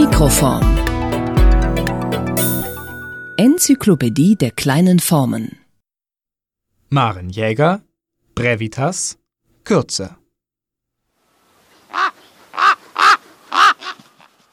Mikroform. 0.00 0.62
Enzyklopädie 3.36 4.36
der 4.36 4.52
kleinen 4.52 5.00
Formen. 5.00 5.58
Maren 6.88 7.30
Jäger, 7.30 7.82
Brevitas, 8.36 9.18
Kürze. 9.64 10.16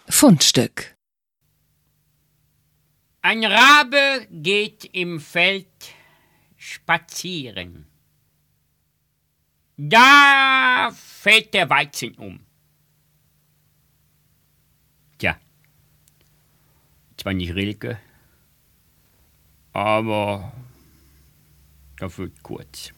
Fundstück. 0.10 0.96
Ein 3.22 3.46
Rabe 3.46 4.26
geht 4.32 4.86
im 4.94 5.20
Feld 5.20 5.94
spazieren. 6.58 7.86
Da 9.78 10.90
fällt 10.96 11.54
der 11.54 11.70
Weizen 11.70 12.16
um. 12.16 12.45
Zwar 17.26 17.34
nicht 17.34 17.56
Rilke, 17.56 17.98
aber 19.74 20.54
dafür 21.98 22.30
kurz. 22.44 22.92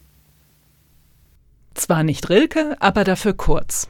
Zwar 1.75 2.03
nicht 2.03 2.29
Rilke, 2.29 2.75
aber 2.81 3.05
dafür 3.05 3.31
kurz. 3.31 3.87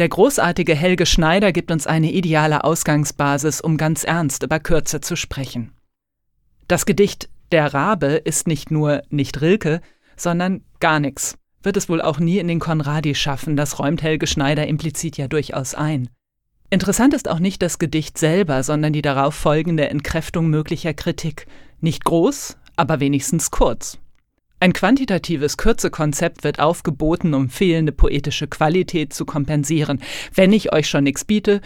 Der 0.00 0.08
großartige 0.08 0.74
Helge 0.74 1.06
Schneider 1.06 1.52
gibt 1.52 1.70
uns 1.70 1.86
eine 1.86 2.10
ideale 2.10 2.64
Ausgangsbasis, 2.64 3.60
um 3.60 3.76
ganz 3.76 4.02
ernst 4.02 4.42
über 4.42 4.58
Kürze 4.58 5.00
zu 5.00 5.14
sprechen. 5.14 5.72
Das 6.66 6.84
Gedicht 6.84 7.28
Der 7.52 7.72
Rabe 7.72 8.16
ist 8.24 8.48
nicht 8.48 8.72
nur 8.72 9.02
nicht 9.10 9.40
Rilke, 9.40 9.80
sondern 10.16 10.64
gar 10.80 10.98
nichts. 10.98 11.38
Wird 11.62 11.76
es 11.76 11.88
wohl 11.88 12.02
auch 12.02 12.18
nie 12.18 12.38
in 12.38 12.48
den 12.48 12.58
Konradi 12.58 13.14
schaffen, 13.14 13.56
das 13.56 13.78
räumt 13.78 14.02
Helge 14.02 14.26
Schneider 14.26 14.66
implizit 14.66 15.18
ja 15.18 15.28
durchaus 15.28 15.76
ein. 15.76 16.08
Interessant 16.70 17.14
ist 17.14 17.28
auch 17.28 17.38
nicht 17.38 17.62
das 17.62 17.78
Gedicht 17.78 18.18
selber, 18.18 18.62
sondern 18.62 18.92
die 18.92 19.00
darauf 19.00 19.34
folgende 19.34 19.88
Entkräftung 19.88 20.48
möglicher 20.48 20.92
Kritik. 20.92 21.46
Nicht 21.80 22.04
groß, 22.04 22.58
aber 22.76 23.00
wenigstens 23.00 23.50
kurz. 23.50 23.98
Ein 24.60 24.74
quantitatives 24.74 25.56
Kürzekonzept 25.56 26.44
wird 26.44 26.58
aufgeboten, 26.58 27.32
um 27.32 27.48
fehlende 27.48 27.92
poetische 27.92 28.48
Qualität 28.48 29.14
zu 29.14 29.24
kompensieren. 29.24 30.02
Wenn 30.34 30.52
ich 30.52 30.72
euch 30.72 30.90
schon 30.90 31.04
nichts 31.04 31.24
biete, 31.24 31.62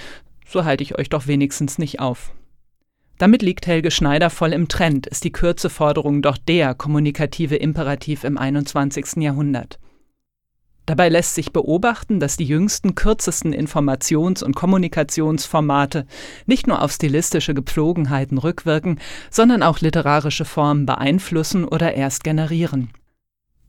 so 0.47 0.65
halte 0.65 0.85
ich 0.85 0.97
euch 0.99 1.09
doch 1.09 1.27
wenigstens 1.27 1.79
nicht 1.79 1.99
auf. 1.99 2.33
Damit 3.19 3.43
liegt 3.43 3.67
Helge 3.67 3.91
Schneider 3.91 4.31
voll 4.31 4.53
im 4.53 4.69
Trend, 4.69 5.07
ist 5.07 5.25
die 5.25 5.33
Kürzeforderung 5.33 6.23
doch 6.23 6.39
der 6.39 6.75
kommunikative 6.75 7.57
Imperativ 7.57 8.25
im 8.25 8.37
21. 8.39 9.17
Jahrhundert. 9.17 9.79
Dabei 10.87 11.09
lässt 11.09 11.37
sich 11.37 11.53
beobachten, 11.53 12.19
dass 12.19 12.37
die 12.37 12.45
jüngsten, 12.45 12.97
kürzesten 12.97 13.55
Informations- 13.55 14.43
und 14.43 14.57
Kommunikationsformate 14.57 16.07
nicht 16.47 16.67
nur 16.67 16.83
auf 16.83 16.91
stilistische 16.91 17.55
Gepflogenheiten 17.55 18.39
rückwirken, 18.39 18.99
sondern 19.31 19.63
auch 19.63 19.79
literarische 19.79 20.45
Formen 20.45 20.85
beeinflussen 20.85 21.65
oder 21.65 21.95
erst 21.95 22.25
generieren. 22.25 22.91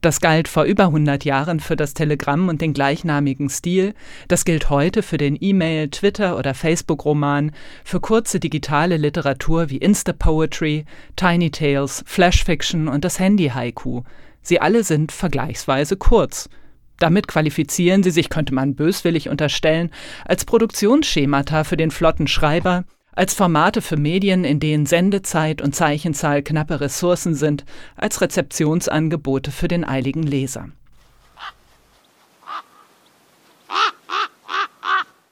Das 0.01 0.19
galt 0.19 0.49
vor 0.49 0.63
über 0.63 0.85
100 0.87 1.23
Jahren 1.23 1.61
für 1.61 1.77
das 1.77 1.93
Telegramm 1.93 2.49
und 2.49 2.61
den 2.61 2.73
gleichnamigen 2.73 3.47
Stil, 3.47 3.93
das 4.27 4.43
gilt 4.43 4.69
heute 4.69 5.01
für 5.01 5.17
den 5.17 5.37
E-Mail, 5.39 5.89
Twitter 5.89 6.37
oder 6.37 6.53
Facebook-Roman, 6.53 7.51
für 7.85 8.01
kurze 8.01 8.39
digitale 8.41 8.97
Literatur 8.97 9.69
wie 9.69 9.77
Insta-Poetry, 9.77 10.83
Tiny 11.15 11.51
Tales, 11.51 12.03
Flash-Fiction 12.05 12.89
und 12.89 13.05
das 13.05 13.17
Handy-Haiku. 13.19 14.01
Sie 14.41 14.59
alle 14.59 14.83
sind 14.83 15.11
vergleichsweise 15.13 15.95
kurz– 15.95 16.49
damit 17.03 17.27
qualifizieren 17.27 18.01
sie 18.01 18.11
sich, 18.11 18.29
könnte 18.29 18.53
man 18.53 18.75
böswillig 18.75 19.27
unterstellen, 19.27 19.91
als 20.23 20.45
Produktionsschemata 20.45 21.65
für 21.65 21.75
den 21.75 21.91
flotten 21.91 22.27
Schreiber, 22.27 22.85
als 23.11 23.33
Formate 23.33 23.81
für 23.81 23.97
Medien, 23.97 24.45
in 24.45 24.61
denen 24.61 24.85
Sendezeit 24.85 25.61
und 25.61 25.75
Zeichenzahl 25.75 26.41
knappe 26.43 26.79
Ressourcen 26.79 27.35
sind, 27.35 27.65
als 27.97 28.21
Rezeptionsangebote 28.21 29.51
für 29.51 29.67
den 29.67 29.83
eiligen 29.83 30.23
Leser. 30.23 30.69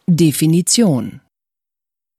Definition 0.07 1.21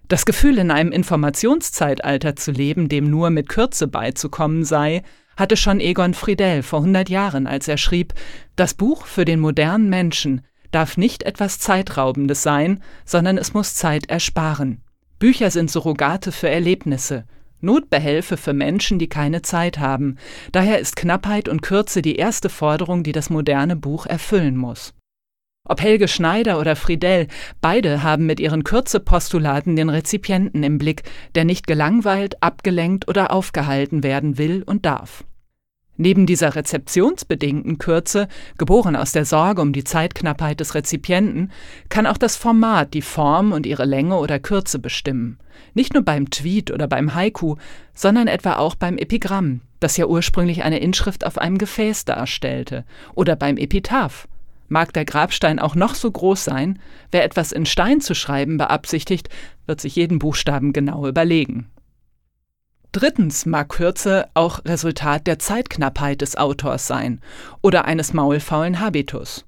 Das 0.08 0.24
Gefühl, 0.24 0.56
in 0.56 0.70
einem 0.70 0.92
Informationszeitalter 0.92 2.36
zu 2.36 2.52
leben, 2.52 2.88
dem 2.88 3.10
nur 3.10 3.28
mit 3.28 3.50
Kürze 3.50 3.86
beizukommen 3.86 4.64
sei, 4.64 5.02
hatte 5.36 5.56
schon 5.56 5.80
Egon 5.80 6.14
Friedel 6.14 6.62
vor 6.62 6.80
100 6.80 7.08
Jahren, 7.08 7.46
als 7.46 7.68
er 7.68 7.78
schrieb, 7.78 8.14
das 8.56 8.74
Buch 8.74 9.06
für 9.06 9.24
den 9.24 9.40
modernen 9.40 9.88
Menschen 9.88 10.42
darf 10.70 10.96
nicht 10.96 11.22
etwas 11.22 11.58
Zeitraubendes 11.58 12.42
sein, 12.42 12.82
sondern 13.04 13.38
es 13.38 13.54
muss 13.54 13.74
Zeit 13.74 14.08
ersparen. 14.08 14.82
Bücher 15.18 15.50
sind 15.50 15.70
Surrogate 15.70 16.32
für 16.32 16.48
Erlebnisse, 16.48 17.24
Notbehelfe 17.60 18.36
für 18.36 18.52
Menschen, 18.52 18.98
die 18.98 19.08
keine 19.08 19.42
Zeit 19.42 19.78
haben. 19.78 20.16
Daher 20.50 20.80
ist 20.80 20.96
Knappheit 20.96 21.48
und 21.48 21.62
Kürze 21.62 22.02
die 22.02 22.16
erste 22.16 22.48
Forderung, 22.48 23.04
die 23.04 23.12
das 23.12 23.30
moderne 23.30 23.76
Buch 23.76 24.06
erfüllen 24.06 24.56
muss. 24.56 24.94
Ob 25.64 25.80
Helge 25.80 26.08
Schneider 26.08 26.58
oder 26.58 26.74
Friedel, 26.74 27.28
beide 27.60 28.02
haben 28.02 28.26
mit 28.26 28.40
ihren 28.40 28.64
Kürzepostulaten 28.64 29.76
den 29.76 29.90
Rezipienten 29.90 30.64
im 30.64 30.76
Blick, 30.76 31.04
der 31.36 31.44
nicht 31.44 31.68
gelangweilt, 31.68 32.42
abgelenkt 32.42 33.08
oder 33.08 33.32
aufgehalten 33.32 34.02
werden 34.02 34.38
will 34.38 34.64
und 34.66 34.84
darf. 34.84 35.24
Neben 35.96 36.26
dieser 36.26 36.56
rezeptionsbedingten 36.56 37.78
Kürze, 37.78 38.26
geboren 38.58 38.96
aus 38.96 39.12
der 39.12 39.24
Sorge 39.24 39.62
um 39.62 39.72
die 39.72 39.84
Zeitknappheit 39.84 40.58
des 40.58 40.74
Rezipienten, 40.74 41.52
kann 41.90 42.06
auch 42.06 42.16
das 42.16 42.34
Format 42.34 42.92
die 42.92 43.00
Form 43.00 43.52
und 43.52 43.64
ihre 43.64 43.84
Länge 43.84 44.16
oder 44.16 44.40
Kürze 44.40 44.80
bestimmen. 44.80 45.38
Nicht 45.74 45.94
nur 45.94 46.02
beim 46.02 46.28
Tweet 46.30 46.72
oder 46.72 46.88
beim 46.88 47.14
Haiku, 47.14 47.54
sondern 47.94 48.26
etwa 48.26 48.56
auch 48.56 48.74
beim 48.74 48.98
Epigramm, 48.98 49.60
das 49.80 49.96
ja 49.96 50.06
ursprünglich 50.06 50.64
eine 50.64 50.80
Inschrift 50.80 51.24
auf 51.24 51.38
einem 51.38 51.58
Gefäß 51.58 52.04
darstellte, 52.04 52.84
oder 53.14 53.36
beim 53.36 53.56
Epitaph, 53.56 54.26
Mag 54.72 54.94
der 54.94 55.04
Grabstein 55.04 55.58
auch 55.58 55.74
noch 55.74 55.94
so 55.94 56.10
groß 56.10 56.44
sein, 56.44 56.78
wer 57.10 57.24
etwas 57.24 57.52
in 57.52 57.66
Stein 57.66 58.00
zu 58.00 58.14
schreiben 58.14 58.56
beabsichtigt, 58.56 59.28
wird 59.66 59.82
sich 59.82 59.96
jeden 59.96 60.18
Buchstaben 60.18 60.72
genau 60.72 61.06
überlegen. 61.06 61.70
Drittens 62.90 63.44
mag 63.44 63.68
Kürze 63.68 64.30
auch 64.32 64.64
Resultat 64.64 65.26
der 65.26 65.38
Zeitknappheit 65.38 66.22
des 66.22 66.36
Autors 66.36 66.86
sein 66.86 67.20
oder 67.60 67.84
eines 67.84 68.14
maulfaulen 68.14 68.80
Habitus. 68.80 69.44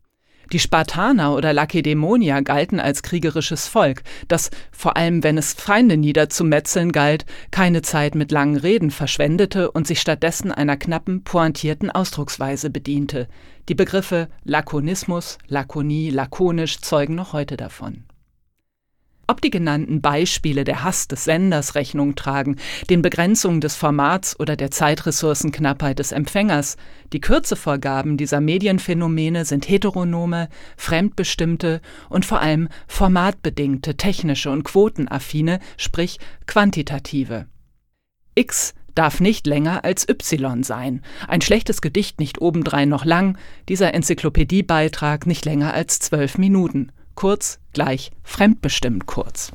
Die 0.55 0.61
Spartaner 0.61 1.35
oder 1.35 1.53
Lakedämonier 1.53 2.41
galten 2.43 2.79
als 2.79 3.03
kriegerisches 3.03 3.67
Volk, 3.67 4.05
das, 4.29 4.53
vor 4.71 4.97
allem 4.97 5.25
wenn 5.25 5.37
es 5.37 5.53
Feinde 5.53 5.97
niederzumetzeln 5.97 6.93
galt, 6.93 7.27
keine 7.51 7.83
Zeit 7.83 8.15
mit 8.15 8.31
langen 8.31 8.55
Reden 8.55 8.93
verschwendete 8.93 9.73
und 9.73 9.89
sich 9.89 10.01
stattdessen 10.01 10.53
einer 10.53 10.77
knappen, 10.77 11.25
pointierten 11.25 11.91
Ausdrucksweise 11.91 12.71
bediente. 12.71 13.27
Die 13.69 13.75
Begriffe 13.75 14.29
Lakonismus, 14.45 15.39
Lakonie, 15.49 16.11
lakonisch 16.11 16.81
zeugen 16.81 17.17
noch 17.17 17.33
heute 17.33 17.57
davon. 17.57 18.05
Ob 19.27 19.41
die 19.41 19.51
genannten 19.51 20.03
Beispiele 20.03 20.65
der 20.65 20.85
Hass 20.85 21.09
des 21.09 21.25
Senders 21.25 21.75
Rechnung 21.75 22.15
tragen, 22.15 22.57
den 22.91 23.01
Begrenzungen 23.01 23.63
des 23.63 23.75
Formats 23.75 24.39
oder 24.39 24.55
der 24.55 24.71
Zeitressourcenknappheit 24.71 25.99
des 25.99 26.13
Empfängers, 26.13 26.77
die 27.13 27.21
Kürzevorgaben 27.21 28.19
dieser 28.19 28.41
Medienphänomene 28.41 29.47
sind 29.47 29.69
heteronome, 29.69 30.49
fremdbestimmte 30.77 31.81
und 32.11 32.27
vor 32.27 32.41
allem 32.41 32.69
formatbedingte, 32.87 33.97
technische 33.97 34.51
und 34.51 34.65
quotenaffine, 34.65 35.59
sprich 35.79 36.19
quantitative. 36.47 37.47
X 38.35 38.75
darf 38.95 39.21
nicht 39.21 39.47
länger 39.47 39.85
als 39.85 40.07
Y 40.09 40.63
sein, 40.63 41.01
ein 41.27 41.41
schlechtes 41.41 41.81
Gedicht 41.81 42.21
nicht 42.21 42.41
obendrein 42.41 42.91
noch 42.91 43.07
lang, 43.07 43.39
dieser 43.69 43.95
Enzyklopädiebeitrag 43.95 45.27
nicht 45.27 45.47
länger 45.47 45.73
als 45.73 45.99
zwölf 45.99 46.37
Minuten 46.37 46.93
kurz 47.15 47.59
gleich 47.73 48.13
fremdbestimmt 48.23 49.07
kurz. 49.07 49.53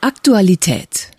Aktualität. 0.00 1.10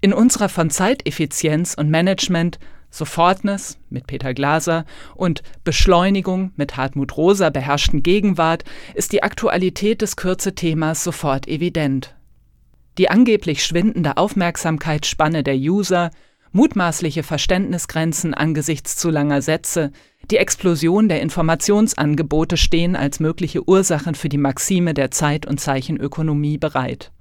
In 0.00 0.12
unserer 0.12 0.48
von 0.48 0.70
Zeiteffizienz 0.70 1.74
und 1.74 1.90
Management 1.90 2.58
Sofortness 2.90 3.78
mit 3.88 4.06
Peter 4.06 4.34
Glaser 4.34 4.84
und 5.14 5.42
Beschleunigung 5.62 6.52
mit 6.56 6.76
Hartmut 6.76 7.16
Rosa 7.16 7.50
beherrschten 7.50 8.02
Gegenwart 8.02 8.64
ist 8.94 9.12
die 9.12 9.22
Aktualität 9.22 10.02
des 10.02 10.16
Kürze-Themas 10.16 11.04
sofort 11.04 11.46
evident. 11.46 12.16
Die 12.98 13.08
angeblich 13.08 13.64
schwindende 13.64 14.16
Aufmerksamkeitsspanne 14.16 15.44
der 15.44 15.54
User, 15.54 16.10
mutmaßliche 16.52 17.22
Verständnisgrenzen 17.22 18.34
angesichts 18.34 18.96
zu 18.96 19.10
langer 19.10 19.42
Sätze, 19.42 19.92
die 20.30 20.36
Explosion 20.36 21.08
der 21.08 21.22
Informationsangebote 21.22 22.56
stehen 22.56 22.96
als 22.96 23.20
mögliche 23.20 23.68
Ursachen 23.68 24.14
für 24.14 24.28
die 24.28 24.38
Maxime 24.38 24.94
der 24.94 25.10
Zeit- 25.10 25.46
und 25.46 25.60
Zeichenökonomie 25.60 26.58
bereit. 26.58 27.12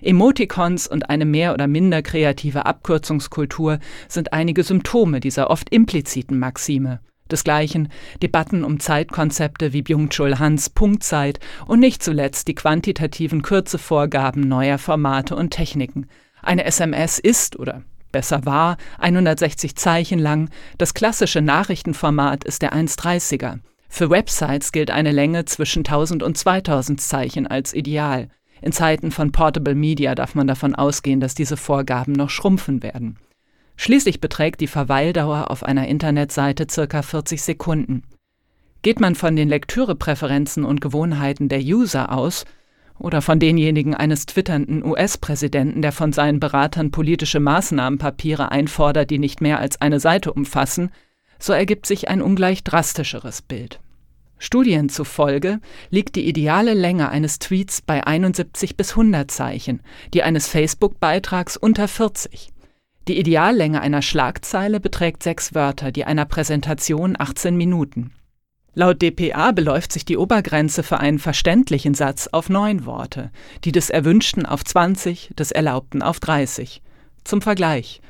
Emoticons 0.00 0.86
und 0.86 1.10
eine 1.10 1.24
mehr 1.24 1.54
oder 1.54 1.66
minder 1.66 2.02
kreative 2.02 2.66
Abkürzungskultur 2.66 3.78
sind 4.08 4.32
einige 4.32 4.62
Symptome 4.62 5.20
dieser 5.20 5.50
oft 5.50 5.70
impliziten 5.70 6.38
Maxime. 6.38 7.00
Desgleichen 7.30 7.88
Debatten 8.22 8.64
um 8.64 8.80
Zeitkonzepte 8.80 9.72
wie 9.72 9.82
Byung-Chul 9.82 10.38
Hans 10.38 10.70
Punktzeit 10.70 11.40
und 11.66 11.80
nicht 11.80 12.02
zuletzt 12.02 12.48
die 12.48 12.54
quantitativen 12.54 13.42
Kürzevorgaben 13.42 14.48
neuer 14.48 14.78
Formate 14.78 15.36
und 15.36 15.50
Techniken. 15.50 16.06
Eine 16.42 16.64
SMS 16.64 17.18
ist 17.18 17.58
oder 17.58 17.82
besser 18.18 18.44
war 18.44 18.78
160 18.98 19.76
Zeichen 19.76 20.18
lang, 20.18 20.50
das 20.76 20.92
klassische 20.92 21.40
Nachrichtenformat 21.40 22.42
ist 22.42 22.62
der 22.62 22.72
1,30er. 22.72 23.60
Für 23.88 24.10
Websites 24.10 24.72
gilt 24.72 24.90
eine 24.90 25.12
Länge 25.12 25.44
zwischen 25.44 25.84
1000 25.84 26.24
und 26.24 26.36
2000 26.36 27.00
Zeichen 27.00 27.46
als 27.46 27.72
ideal. 27.72 28.28
In 28.60 28.72
Zeiten 28.72 29.12
von 29.12 29.30
Portable 29.30 29.76
Media 29.76 30.16
darf 30.16 30.34
man 30.34 30.48
davon 30.48 30.74
ausgehen, 30.74 31.20
dass 31.20 31.36
diese 31.36 31.56
Vorgaben 31.56 32.12
noch 32.12 32.28
schrumpfen 32.28 32.82
werden. 32.82 33.18
Schließlich 33.76 34.20
beträgt 34.20 34.60
die 34.60 34.66
Verweildauer 34.66 35.52
auf 35.52 35.62
einer 35.62 35.86
Internetseite 35.86 36.66
ca. 36.66 37.02
40 37.02 37.40
Sekunden. 37.40 38.02
Geht 38.82 38.98
man 38.98 39.14
von 39.14 39.36
den 39.36 39.48
Lektürepräferenzen 39.48 40.64
und 40.64 40.80
Gewohnheiten 40.80 41.48
der 41.48 41.60
User 41.60 42.10
aus 42.10 42.46
oder 42.98 43.22
von 43.22 43.38
denjenigen 43.38 43.94
eines 43.94 44.26
twitternden 44.26 44.84
US-Präsidenten, 44.84 45.82
der 45.82 45.92
von 45.92 46.12
seinen 46.12 46.40
Beratern 46.40 46.90
politische 46.90 47.40
Maßnahmenpapiere 47.40 48.50
einfordert, 48.50 49.10
die 49.10 49.18
nicht 49.18 49.40
mehr 49.40 49.58
als 49.58 49.80
eine 49.80 50.00
Seite 50.00 50.32
umfassen, 50.32 50.90
so 51.38 51.52
ergibt 51.52 51.86
sich 51.86 52.08
ein 52.08 52.22
ungleich 52.22 52.64
drastischeres 52.64 53.42
Bild. 53.42 53.80
Studien 54.40 54.88
zufolge 54.88 55.58
liegt 55.90 56.14
die 56.14 56.28
ideale 56.28 56.74
Länge 56.74 57.08
eines 57.08 57.40
Tweets 57.40 57.82
bei 57.82 58.06
71 58.06 58.76
bis 58.76 58.90
100 58.90 59.30
Zeichen, 59.30 59.80
die 60.14 60.22
eines 60.22 60.46
Facebook-Beitrags 60.46 61.56
unter 61.56 61.88
40. 61.88 62.52
Die 63.08 63.18
Ideallänge 63.18 63.80
einer 63.80 64.02
Schlagzeile 64.02 64.80
beträgt 64.80 65.22
sechs 65.22 65.54
Wörter, 65.54 65.90
die 65.90 66.04
einer 66.04 66.24
Präsentation 66.24 67.16
18 67.18 67.56
Minuten. 67.56 68.12
Laut 68.74 69.02
dpa 69.02 69.52
beläuft 69.52 69.92
sich 69.92 70.04
die 70.04 70.16
Obergrenze 70.16 70.82
für 70.82 71.00
einen 71.00 71.18
verständlichen 71.18 71.94
Satz 71.94 72.28
auf 72.30 72.48
neun 72.48 72.86
Worte, 72.86 73.30
die 73.64 73.72
des 73.72 73.90
Erwünschten 73.90 74.46
auf 74.46 74.64
20, 74.64 75.32
des 75.36 75.50
Erlaubten 75.50 76.02
auf 76.02 76.20
30. 76.20 76.82
Zum 77.24 77.42
Vergleich. 77.42 78.00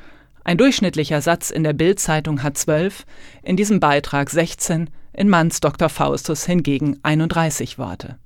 Ein 0.45 0.59
durchschnittlicher 0.59 1.21
Satz 1.21 1.51
in 1.51 1.63
der 1.63 1.73
Bild-Zeitung 1.73 2.43
hat 2.43 2.59
12, 2.59 3.05
in 3.43 3.57
diesem 3.57 3.81
Beitrag 3.81 4.31
16, 4.31 4.91
in 5.13 5.29
Manns 5.29 5.61
Dr. 5.61 5.89
Faustus 5.89 6.45
hingegen 6.47 6.99
31 7.03 7.79
Worte. 7.79 8.19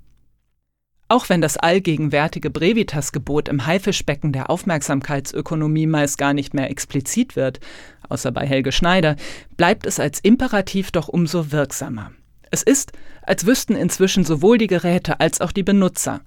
Auch 1.08 1.28
wenn 1.28 1.42
das 1.42 1.58
allgegenwärtige 1.58 2.48
Brevitas-Gebot 2.48 3.48
im 3.48 3.66
Haifischbecken 3.66 4.32
der 4.32 4.50
Aufmerksamkeitsökonomie 4.50 5.86
meist 5.86 6.16
gar 6.16 6.32
nicht 6.32 6.54
mehr 6.54 6.70
explizit 6.70 7.36
wird, 7.36 7.60
außer 8.08 8.32
bei 8.32 8.46
Helge 8.46 8.72
Schneider, 8.72 9.16
bleibt 9.56 9.84
es 9.84 10.00
als 10.00 10.20
Imperativ 10.20 10.90
doch 10.90 11.08
umso 11.08 11.52
wirksamer. 11.52 12.12
Es 12.52 12.62
ist, 12.62 12.92
als 13.22 13.46
wüssten 13.46 13.74
inzwischen 13.74 14.24
sowohl 14.24 14.58
die 14.58 14.66
Geräte 14.66 15.20
als 15.20 15.40
auch 15.40 15.52
die 15.52 15.62
Benutzer. 15.62 16.20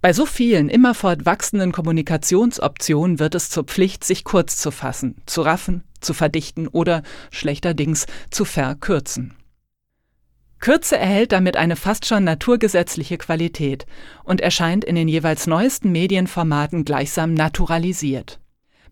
Bei 0.00 0.12
so 0.12 0.26
vielen 0.26 0.68
immerfort 0.68 1.26
wachsenden 1.26 1.70
Kommunikationsoptionen 1.70 3.20
wird 3.20 3.36
es 3.36 3.50
zur 3.50 3.64
Pflicht, 3.64 4.02
sich 4.02 4.24
kurz 4.24 4.56
zu 4.56 4.72
fassen, 4.72 5.22
zu 5.26 5.42
raffen, 5.42 5.84
zu 6.00 6.12
verdichten 6.12 6.66
oder, 6.66 7.02
schlechterdings, 7.30 8.06
zu 8.32 8.44
verkürzen. 8.44 9.36
Kürze 10.58 10.98
erhält 10.98 11.30
damit 11.30 11.56
eine 11.56 11.76
fast 11.76 12.04
schon 12.04 12.24
naturgesetzliche 12.24 13.16
Qualität 13.16 13.86
und 14.24 14.40
erscheint 14.40 14.84
in 14.84 14.96
den 14.96 15.06
jeweils 15.06 15.46
neuesten 15.46 15.92
Medienformaten 15.92 16.84
gleichsam 16.84 17.32
naturalisiert. 17.32 18.40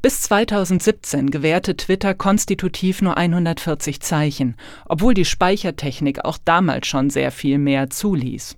Bis 0.01 0.23
2017 0.23 1.31
gewährte 1.31 1.77
Twitter 1.77 2.15
konstitutiv 2.15 3.03
nur 3.03 3.17
140 3.17 4.01
Zeichen, 4.01 4.55
obwohl 4.87 5.13
die 5.13 5.25
Speichertechnik 5.25 6.25
auch 6.25 6.39
damals 6.45 6.87
schon 6.87 7.11
sehr 7.11 7.33
viel 7.33 7.59
mehr 7.59 7.91
zuließ. 7.91 8.57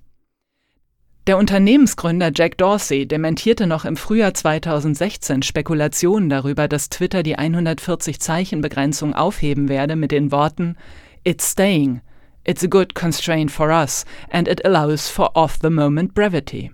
Der 1.25 1.37
Unternehmensgründer 1.37 2.31
Jack 2.33 2.57
Dorsey 2.57 3.07
dementierte 3.07 3.65
noch 3.65 3.85
im 3.85 3.97
Frühjahr 3.97 4.35
2016 4.35 5.41
Spekulationen 5.41 6.29
darüber, 6.29 6.67
dass 6.67 6.89
Twitter 6.89 7.23
die 7.23 7.37
140 7.37 8.19
Zeichen 8.19 8.61
Begrenzung 8.61 9.15
aufheben 9.15 9.67
werde 9.67 9.95
mit 9.95 10.11
den 10.11 10.31
Worten 10.31 10.75
It's 11.23 11.51
staying, 11.51 12.01
It's 12.43 12.63
a 12.63 12.67
good 12.67 12.95
constraint 12.95 13.51
for 13.51 13.69
us 13.69 14.03
and 14.29 14.47
it 14.47 14.65
allows 14.65 15.09
for 15.09 15.31
off-the-moment 15.35 16.13
brevity. 16.13 16.71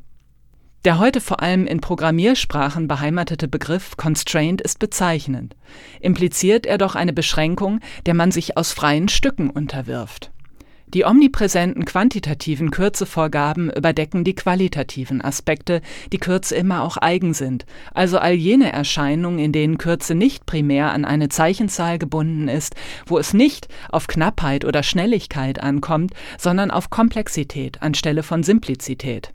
Der 0.88 1.00
heute 1.00 1.20
vor 1.20 1.42
allem 1.42 1.68
in 1.68 1.82
Programmiersprachen 1.82 2.88
beheimatete 2.88 3.50
Begriff 3.50 3.98
Constraint 3.98 4.62
ist 4.62 4.80
bezeichnend. 4.80 5.54
Impliziert 6.00 6.66
er 6.66 6.78
doch 6.78 6.96
eine 6.96 7.12
Beschränkung, 7.12 7.82
der 8.06 8.14
man 8.14 8.32
sich 8.32 8.56
aus 8.56 8.72
freien 8.72 9.10
Stücken 9.10 9.50
unterwirft. 9.50 10.32
Die 10.94 11.04
omnipräsenten 11.04 11.84
quantitativen 11.84 12.72
Kürzevorgaben 12.72 13.70
überdecken 13.70 14.24
die 14.24 14.34
qualitativen 14.34 15.22
Aspekte, 15.22 15.82
die 16.14 16.20
Kürze 16.20 16.56
immer 16.56 16.84
auch 16.84 16.96
eigen 16.96 17.34
sind, 17.34 17.66
also 17.94 18.18
all 18.18 18.36
jene 18.36 18.72
Erscheinungen, 18.72 19.40
in 19.40 19.52
denen 19.52 19.78
Kürze 19.78 20.16
nicht 20.16 20.46
primär 20.46 20.94
an 20.94 21.04
eine 21.04 21.28
Zeichenzahl 21.28 22.00
gebunden 22.00 22.48
ist, 22.48 22.78
wo 23.06 23.18
es 23.18 23.34
nicht 23.34 23.68
auf 23.90 24.08
Knappheit 24.08 24.64
oder 24.64 24.84
Schnelligkeit 24.84 25.62
ankommt, 25.62 26.14
sondern 26.38 26.72
auf 26.72 26.90
Komplexität 26.90 27.82
anstelle 27.82 28.24
von 28.24 28.42
Simplizität. 28.44 29.34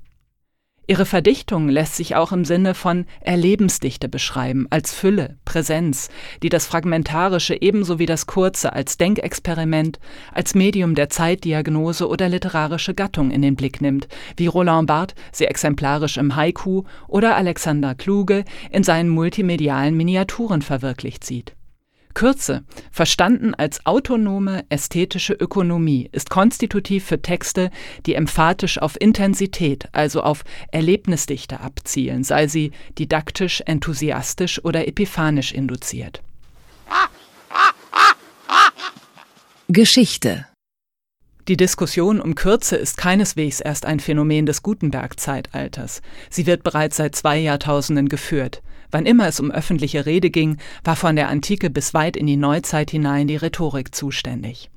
Ihre 0.88 1.06
Verdichtung 1.06 1.69
lässt 1.69 1.94
sich 1.94 2.17
auch 2.17 2.32
im 2.32 2.44
Sinne 2.44 2.75
von 2.75 3.06
Erlebensdichte 3.20 4.08
beschreiben, 4.08 4.67
als 4.70 4.93
Fülle, 4.93 5.38
Präsenz, 5.44 6.08
die 6.43 6.49
das 6.49 6.67
Fragmentarische 6.67 7.61
ebenso 7.61 8.00
wie 8.00 8.06
das 8.06 8.26
Kurze 8.26 8.73
als 8.73 8.96
Denkexperiment, 8.96 10.00
als 10.32 10.56
Medium 10.56 10.96
der 10.96 11.08
Zeitdiagnose 11.08 12.08
oder 12.08 12.29
literarische 12.29 12.94
Gattung 12.94 13.31
in 13.31 13.43
den 13.43 13.55
Blick 13.55 13.81
nimmt, 13.81 14.08
wie 14.37 14.49
Roland 14.49 14.88
Barthes 14.88 15.17
sie 15.31 15.46
exemplarisch 15.46 16.17
im 16.17 16.34
Haiku 16.34 16.82
oder 17.06 17.37
Alexander 17.37 17.94
Kluge 17.94 18.44
in 18.70 18.82
seinen 18.82 19.08
multimedialen 19.08 19.96
Miniaturen 19.96 20.62
verwirklicht 20.62 21.25
sieht. 21.25 21.55
Kürze, 22.14 22.64
verstanden 22.91 23.55
als 23.55 23.87
autonome 23.87 24.64
ästhetische 24.69 25.32
Ökonomie, 25.32 26.09
ist 26.12 26.31
konstitutiv 26.31 27.05
für 27.05 27.23
Texte, 27.23 27.70
die 28.06 28.14
emphatisch 28.14 28.79
auf 28.79 29.00
Intensität, 29.00 29.88
also 29.93 30.23
auf 30.23 30.44
Erlebnisdichte 30.70 31.61
abzielen, 31.61 32.25
sei 32.25 32.47
sie 32.47 32.73
didaktisch, 32.99 33.62
enthusiastisch 33.67 34.64
oder 34.64 34.87
epiphanisch 34.87 35.53
induziert. 35.53 36.23
Geschichte 39.69 40.47
die 41.49 41.56
Diskussion 41.56 42.20
um 42.20 42.37
Kürze 42.37 42.76
ist 42.76 42.97
keineswegs 42.97 43.58
erst 43.58 43.85
ein 43.85 43.99
Phänomen 43.99 44.47
des 44.47 44.62
Gutenberg-Zeitalters. 44.62 46.00
Sie 46.31 46.47
wird 46.47 46.62
bereits 46.62 46.99
seit 46.99 47.17
zwei 47.17 47.36
Jahrtausenden 47.39 48.08
geführt. 48.08 48.63
Wann 48.93 49.06
immer 49.06 49.27
es 49.27 49.41
um 49.41 49.51
öffentliche 49.51 50.05
Rede 50.05 50.31
ging, 50.31 50.58
war 50.84 50.96
von 50.96 51.17
der 51.17 51.29
Antike 51.29 51.70
bis 51.70 51.94
weit 51.94 52.17
in 52.17 52.27
die 52.27 52.37
Neuzeit 52.37 52.91
hinein 52.91 53.27
die 53.27 53.37
Rhetorik 53.37 53.94
zuständig. 53.94 54.70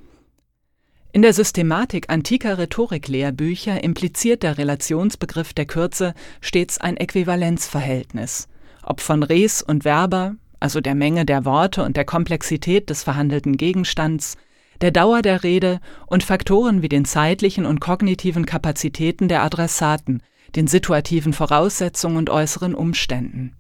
In 1.12 1.22
der 1.22 1.34
Systematik 1.34 2.10
antiker 2.10 2.58
Rhetoriklehrbücher 2.58 3.84
impliziert 3.84 4.44
der 4.44 4.58
Relationsbegriff 4.58 5.54
der 5.54 5.66
Kürze 5.66 6.14
stets 6.42 6.78
ein 6.80 6.98
Äquivalenzverhältnis. 6.98 8.48
Ob 8.84 9.02
von 9.02 9.22
Res 9.24 9.62
und 9.62 9.84
Verba, 9.84 10.36
also 10.60 10.82
der 10.82 10.96
Menge 10.96 11.26
der 11.26 11.44
Worte 11.44 11.84
und 11.84 11.98
der 11.98 12.06
Komplexität 12.06 12.90
des 12.90 13.04
verhandelten 13.04 13.58
Gegenstands, 13.58 14.38
der 14.82 14.92
Dauer 14.92 15.22
der 15.22 15.44
Rede 15.44 15.80
und 16.08 16.24
Faktoren 16.24 16.82
wie 16.82 16.90
den 16.90 17.06
zeitlichen 17.06 17.66
und 17.66 17.80
kognitiven 17.80 18.46
Kapazitäten 18.46 19.28
der 19.28 19.44
Adressaten, 19.44 20.22
den 20.56 20.68
situativen 20.68 21.34
Voraussetzungen 21.34 22.18
und 22.18 22.30
äußeren 22.30 22.76
Umständen. 22.76 23.56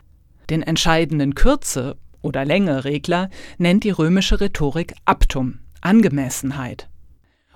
Den 0.49 0.61
entscheidenden 0.61 1.35
Kürze- 1.35 1.97
oder 2.21 2.45
Länge-Regler 2.45 3.29
nennt 3.57 3.83
die 3.83 3.91
römische 3.91 4.41
Rhetorik 4.41 4.93
Aptum, 5.05 5.59
Angemessenheit. 5.81 6.89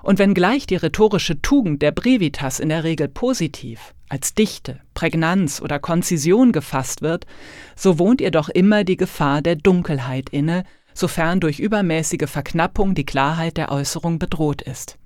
Und 0.02 0.18
wenngleich 0.18 0.66
die 0.66 0.78
rhetorische 0.78 1.42
Tugend 1.42 1.82
der 1.82 1.92
Brevitas 1.92 2.60
in 2.60 2.70
der 2.70 2.84
Regel 2.84 3.10
positiv, 3.10 3.94
als 4.08 4.34
Dichte, 4.34 4.80
Prägnanz 4.94 5.62
oder 5.62 5.80
Konzision 5.80 6.52
gefasst 6.52 7.02
wird, 7.02 7.26
so 7.76 8.00
wohnt 8.00 8.22
ihr 8.22 8.32
doch 8.32 8.50
immer 8.50 8.84
die 8.84 8.98
Gefahr 8.98 9.42
der 9.42 9.56
Dunkelheit 9.56 10.30
inne, 10.30 10.64
sofern 10.94 11.40
durch 11.40 11.60
übermäßige 11.60 12.30
Verknappung 12.30 12.96
die 12.96 13.06
Klarheit 13.06 13.58
der 13.58 13.72
Äußerung 13.72 14.20
bedroht 14.20 14.62
ist. 14.62 14.98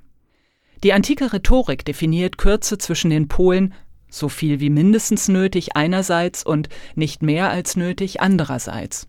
Die 0.84 0.94
antike 0.94 1.32
Rhetorik 1.32 1.86
definiert 1.86 2.38
Kürze 2.38 2.78
zwischen 2.78 3.10
den 3.10 3.30
Polen 3.30 3.74
so 4.14 4.30
viel 4.30 4.60
wie 4.60 4.70
mindestens 4.70 5.28
nötig 5.28 5.76
einerseits 5.76 6.46
und 6.46 6.70
nicht 6.96 7.24
mehr 7.24 7.50
als 7.50 7.76
nötig 7.76 8.22
andererseits. 8.22 9.08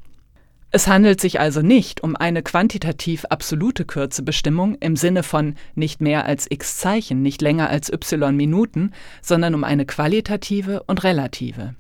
Es 0.70 0.88
handelt 0.88 1.20
sich 1.20 1.38
also 1.38 1.62
nicht 1.62 2.02
um 2.02 2.16
eine 2.16 2.42
quantitativ 2.42 3.26
absolute 3.26 3.84
Kürzebestimmung 3.84 4.74
im 4.80 4.96
Sinne 4.96 5.22
von 5.22 5.54
nicht 5.76 6.00
mehr 6.00 6.24
als 6.24 6.50
x 6.50 6.78
Zeichen, 6.78 7.22
nicht 7.22 7.42
länger 7.42 7.70
als 7.70 7.92
y 7.92 8.34
Minuten, 8.34 8.90
sondern 9.22 9.54
um 9.54 9.62
eine 9.62 9.86
qualitative 9.86 10.82
und 10.82 11.04
relative. 11.04 11.76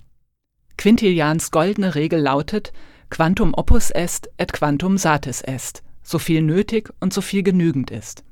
Quintilians 0.76 1.50
goldene 1.50 1.96
Regel 1.96 2.20
lautet 2.20 2.72
Quantum 3.10 3.52
opus 3.56 3.90
est 3.90 4.28
et 4.38 4.52
quantum 4.52 4.96
satis 4.96 5.40
est, 5.40 5.82
so 6.02 6.18
viel 6.18 6.42
nötig 6.42 6.92
und 7.00 7.12
so 7.12 7.20
viel 7.20 7.42
genügend 7.42 7.90
ist. 7.90 8.22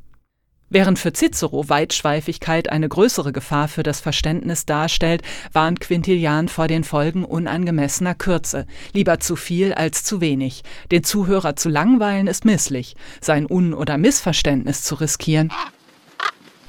Während 0.74 0.98
für 0.98 1.12
Cicero 1.12 1.68
Weitschweifigkeit 1.68 2.70
eine 2.70 2.88
größere 2.88 3.30
Gefahr 3.30 3.68
für 3.68 3.82
das 3.82 4.00
Verständnis 4.00 4.64
darstellt, 4.64 5.20
warnt 5.52 5.80
Quintilian 5.80 6.48
vor 6.48 6.66
den 6.66 6.82
Folgen 6.82 7.26
unangemessener 7.26 8.14
Kürze. 8.14 8.66
Lieber 8.94 9.20
zu 9.20 9.36
viel 9.36 9.74
als 9.74 10.02
zu 10.02 10.22
wenig. 10.22 10.62
Den 10.90 11.04
Zuhörer 11.04 11.56
zu 11.56 11.68
langweilen 11.68 12.26
ist 12.26 12.46
misslich. 12.46 12.96
Sein 13.20 13.46
Un- 13.50 13.74
oder 13.74 13.98
Missverständnis 13.98 14.82
zu 14.82 14.94
riskieren, 14.94 15.52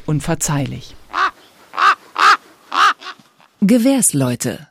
unverzeihlich. 0.05 0.98
Gewährsleute. 3.62 4.67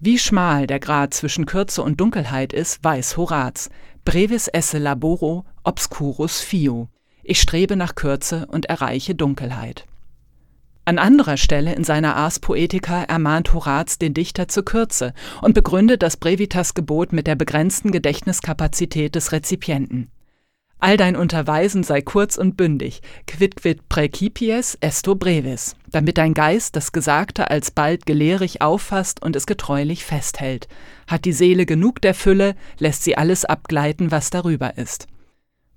Wie 0.00 0.18
schmal 0.18 0.66
der 0.66 0.80
Grad 0.80 1.12
zwischen 1.12 1.44
Kürze 1.44 1.82
und 1.82 2.00
Dunkelheit 2.00 2.54
ist, 2.54 2.82
weiß 2.82 3.18
Horaz. 3.18 3.68
Brevis 4.06 4.48
esse 4.48 4.78
laboro 4.78 5.44
obscurus 5.64 6.40
fio. 6.40 6.88
Ich 7.26 7.40
strebe 7.40 7.74
nach 7.74 7.94
Kürze 7.94 8.46
und 8.50 8.66
erreiche 8.66 9.14
Dunkelheit. 9.14 9.86
An 10.84 10.98
anderer 10.98 11.38
Stelle 11.38 11.74
in 11.74 11.82
seiner 11.82 12.16
Ars 12.16 12.38
Poetica 12.38 13.04
ermahnt 13.04 13.54
Horaz 13.54 13.98
den 13.98 14.12
Dichter 14.12 14.48
zur 14.48 14.66
Kürze 14.66 15.14
und 15.40 15.54
begründet 15.54 16.02
das 16.02 16.18
Brevitas-Gebot 16.18 17.14
mit 17.14 17.26
der 17.26 17.36
begrenzten 17.36 17.90
Gedächtniskapazität 17.92 19.14
des 19.14 19.32
Rezipienten. 19.32 20.10
All 20.80 20.98
dein 20.98 21.16
Unterweisen 21.16 21.82
sei 21.82 22.02
kurz 22.02 22.36
und 22.36 22.58
bündig, 22.58 23.00
quid 23.26 23.56
quid 23.56 23.88
praecipies 23.88 24.76
esto 24.82 25.14
brevis, 25.14 25.76
damit 25.90 26.18
dein 26.18 26.34
Geist 26.34 26.76
das 26.76 26.92
Gesagte 26.92 27.50
alsbald 27.50 28.04
gelehrig 28.04 28.60
auffasst 28.60 29.22
und 29.22 29.34
es 29.34 29.46
getreulich 29.46 30.04
festhält. 30.04 30.68
Hat 31.06 31.24
die 31.24 31.32
Seele 31.32 31.64
genug 31.64 32.02
der 32.02 32.12
Fülle, 32.12 32.54
lässt 32.78 33.02
sie 33.02 33.16
alles 33.16 33.46
abgleiten, 33.46 34.10
was 34.10 34.28
darüber 34.28 34.76
ist. 34.76 35.06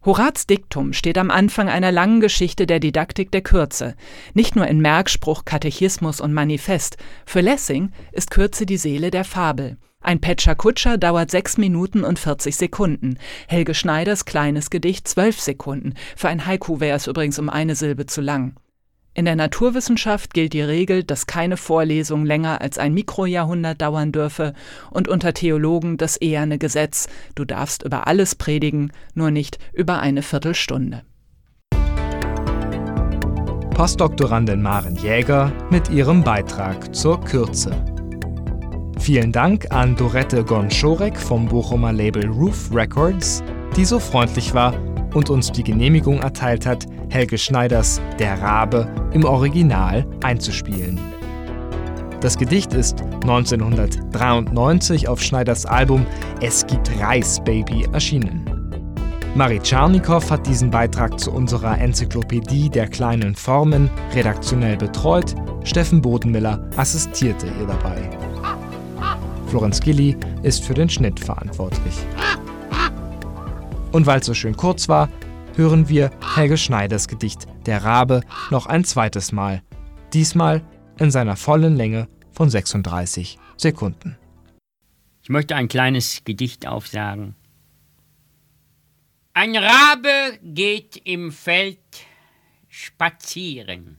Horaz 0.08 0.48
Diktum 0.48 0.94
steht 0.94 1.18
am 1.18 1.30
Anfang 1.30 1.68
einer 1.68 1.92
langen 1.92 2.22
Geschichte 2.22 2.66
der 2.66 2.80
Didaktik 2.80 3.30
der 3.30 3.42
Kürze, 3.42 3.94
nicht 4.34 4.56
nur 4.56 4.66
in 4.66 4.80
Merkspruch, 4.80 5.44
Katechismus 5.44 6.22
und 6.22 6.32
Manifest. 6.32 6.96
Für 7.26 7.42
Lessing 7.42 7.92
ist 8.14 8.32
Kürze 8.32 8.66
die 8.66 8.78
Seele 8.78 9.12
der 9.12 9.26
Fabel. 9.26 9.76
Ein 10.00 10.22
Petscher 10.22 10.56
Kutscher 10.56 10.98
dauert 10.98 11.30
6 11.30 11.58
Minuten 11.58 12.06
und 12.06 12.20
40 12.20 12.56
Sekunden. 12.56 13.18
Helge 13.50 13.74
Schneiders 13.74 14.24
kleines 14.24 14.70
Gedicht 14.70 15.10
12 15.10 15.42
Sekunden. 15.42 15.94
Für 16.16 16.30
ein 16.30 16.46
Haiku 16.46 16.80
wäre 16.80 16.96
es 16.96 17.08
übrigens 17.08 17.38
um 17.38 17.50
eine 17.50 17.76
Silbe 17.76 18.06
zu 18.06 18.22
lang. 18.22 18.56
In 19.18 19.26
der 19.26 19.36
Naturwissenschaft 19.36 20.36
gilt 20.36 20.54
die 20.54 20.62
Regel, 20.62 21.04
dass 21.04 21.26
keine 21.26 21.58
Vorlesung 21.58 22.24
länger 22.24 22.62
als 22.62 22.78
ein 22.78 22.94
Mikrojahrhundert 22.94 23.82
dauern 23.82 24.12
dürfe 24.12 24.54
und 24.92 25.08
unter 25.08 25.34
Theologen 25.34 25.98
das 25.98 26.18
eherne 26.18 26.60
Gesetz, 26.60 27.08
du 27.34 27.44
darfst 27.44 27.82
über 27.82 28.06
alles 28.06 28.36
predigen, 28.36 28.92
nur 29.16 29.32
nicht 29.32 29.58
über 29.74 30.02
eine 30.02 30.22
Viertelstunde. 30.22 31.02
Postdoktorandin 33.72 34.62
Maren 34.62 34.96
Jäger 34.98 35.52
mit 35.72 35.90
ihrem 35.90 36.24
Beitrag 36.24 36.94
zur 36.96 37.20
Kürze. 37.20 37.72
Vielen 39.00 39.32
Dank 39.32 39.72
an 39.72 39.96
Dorette 39.96 40.44
Gonschorek 40.44 41.18
vom 41.18 41.48
Bochumer 41.48 41.92
Label 41.92 42.28
Roof 42.28 42.70
Records, 42.72 43.42
die 43.76 43.86
so 43.86 43.98
freundlich 43.98 44.54
war 44.54 44.76
und 45.18 45.30
uns 45.32 45.52
die 45.52 45.64
Genehmigung 45.64 46.20
erteilt 46.20 46.66
hat, 46.68 46.86
Helge 47.10 47.38
Schneiders 47.40 48.00
Der 48.20 48.40
Rabe 48.40 48.88
im 49.14 49.26
Original 49.26 50.06
einzuspielen. 50.24 51.00
Das 52.22 52.38
Gedicht 52.38 52.74
ist 52.74 53.02
1993 53.24 55.08
auf 55.08 55.22
Schneiders 55.22 55.66
Album 55.66 56.06
Es 56.40 56.68
gibt 56.68 56.92
Reis, 57.00 57.44
Baby 57.44 57.88
erschienen. 57.92 58.46
Marie 59.34 59.60
Czarnikow 59.60 60.30
hat 60.30 60.46
diesen 60.48 60.70
Beitrag 60.70 61.20
zu 61.20 61.32
unserer 61.32 61.80
Enzyklopädie 61.80 62.70
der 62.70 62.88
kleinen 62.88 63.36
Formen 63.36 63.90
redaktionell 64.14 64.78
betreut, 64.78 65.36
Steffen 65.64 66.00
Bodenmiller 66.02 66.60
assistierte 66.78 67.48
ihr 67.48 67.66
dabei. 67.66 68.10
Florenz 69.48 69.80
Gilli 69.80 70.16
ist 70.44 70.64
für 70.64 70.74
den 70.76 70.90
Schnitt 70.90 71.20
verantwortlich. 71.20 71.96
Und 73.98 74.06
weil 74.06 74.20
es 74.20 74.28
so 74.28 74.36
schön 74.36 74.56
kurz 74.56 74.90
war, 74.90 75.10
hören 75.56 75.90
wir 75.90 76.12
Helge 76.36 76.56
Schneiders 76.56 77.08
Gedicht 77.08 77.48
Der 77.66 77.84
Rabe 77.84 78.22
noch 78.52 78.68
ein 78.68 78.84
zweites 78.84 79.32
Mal. 79.32 79.64
Diesmal 80.14 80.62
in 81.00 81.10
seiner 81.10 81.36
vollen 81.36 81.76
Länge 81.76 82.08
von 82.32 82.48
36 82.48 83.40
Sekunden. 83.58 84.16
Ich 85.24 85.30
möchte 85.30 85.56
ein 85.56 85.68
kleines 85.68 86.22
Gedicht 86.24 86.68
aufsagen. 86.68 87.36
Ein 89.34 89.56
Rabe 89.56 90.38
geht 90.44 91.02
im 91.04 91.32
Feld 91.32 91.80
spazieren. 92.70 93.98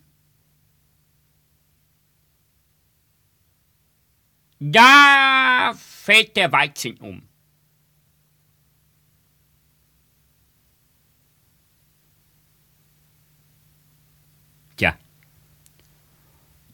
Da 4.60 5.72
fällt 5.76 6.36
der 6.36 6.52
Weizen 6.52 6.98
um. 6.98 7.27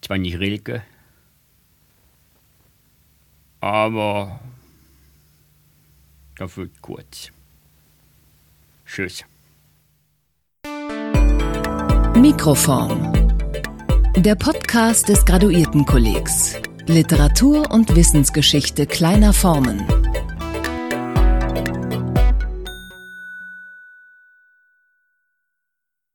Zwar 0.04 0.18
nicht 0.18 0.38
Rilke, 0.38 0.82
aber 3.61 4.40
dafür 6.37 6.68
kurz. 6.82 7.30
Tschüss. 8.84 9.25
Mikroform. 12.16 13.12
Der 14.16 14.34
Podcast 14.34 15.08
des 15.08 15.25
Graduiertenkollegs. 15.25 16.56
Literatur 16.87 17.70
und 17.70 17.96
Wissensgeschichte 17.96 18.87
kleiner 18.87 19.32
Formen. 19.32 20.03